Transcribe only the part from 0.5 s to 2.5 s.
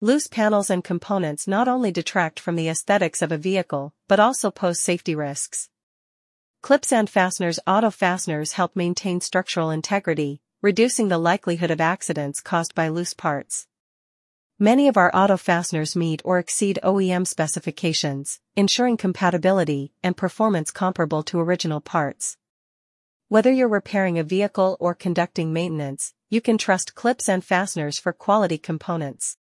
and components not only detract